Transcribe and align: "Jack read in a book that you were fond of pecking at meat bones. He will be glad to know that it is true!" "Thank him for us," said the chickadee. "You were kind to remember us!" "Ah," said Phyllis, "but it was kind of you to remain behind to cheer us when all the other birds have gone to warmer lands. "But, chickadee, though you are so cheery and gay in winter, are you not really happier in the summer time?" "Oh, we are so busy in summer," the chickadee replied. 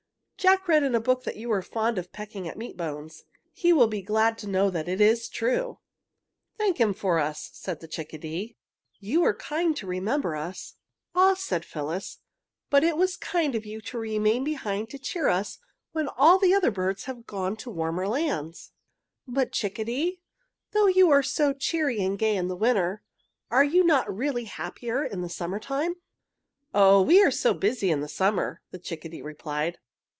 "Jack 0.41 0.67
read 0.67 0.81
in 0.81 0.95
a 0.95 0.99
book 0.99 1.23
that 1.23 1.35
you 1.37 1.49
were 1.49 1.61
fond 1.61 1.99
of 1.99 2.11
pecking 2.11 2.47
at 2.47 2.57
meat 2.57 2.75
bones. 2.75 3.25
He 3.53 3.71
will 3.71 3.85
be 3.85 4.01
glad 4.01 4.39
to 4.39 4.47
know 4.49 4.71
that 4.71 4.87
it 4.89 4.99
is 4.99 5.29
true!" 5.29 5.77
"Thank 6.57 6.79
him 6.79 6.95
for 6.95 7.19
us," 7.19 7.51
said 7.53 7.79
the 7.79 7.87
chickadee. 7.87 8.57
"You 8.99 9.21
were 9.21 9.35
kind 9.35 9.77
to 9.77 9.85
remember 9.85 10.35
us!" 10.35 10.77
"Ah," 11.13 11.35
said 11.35 11.63
Phyllis, 11.63 12.17
"but 12.71 12.83
it 12.83 12.97
was 12.97 13.17
kind 13.17 13.53
of 13.53 13.67
you 13.67 13.81
to 13.81 13.99
remain 13.99 14.43
behind 14.43 14.89
to 14.89 14.97
cheer 14.97 15.27
us 15.27 15.59
when 15.91 16.07
all 16.07 16.39
the 16.39 16.55
other 16.55 16.71
birds 16.71 17.03
have 17.03 17.27
gone 17.27 17.55
to 17.57 17.69
warmer 17.69 18.07
lands. 18.07 18.71
"But, 19.27 19.51
chickadee, 19.51 20.21
though 20.71 20.87
you 20.87 21.11
are 21.11 21.21
so 21.21 21.53
cheery 21.53 22.01
and 22.03 22.17
gay 22.17 22.35
in 22.35 22.47
winter, 22.57 23.03
are 23.51 23.63
you 23.63 23.83
not 23.83 24.11
really 24.11 24.45
happier 24.45 25.05
in 25.05 25.21
the 25.21 25.29
summer 25.29 25.59
time?" 25.59 25.97
"Oh, 26.73 26.99
we 27.03 27.21
are 27.23 27.29
so 27.29 27.53
busy 27.53 27.91
in 27.91 28.07
summer," 28.07 28.63
the 28.71 28.79
chickadee 28.79 29.21
replied. 29.21 29.77